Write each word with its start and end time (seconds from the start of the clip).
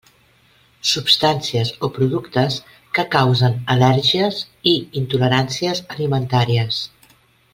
Substàncies 0.91 1.71
o 1.87 1.89
productes 1.97 2.57
que 2.99 3.05
causen 3.17 3.59
al·lèrgies 3.75 4.41
i 4.73 4.75
intoleràncies 5.03 5.85
alimentàries. 5.97 6.81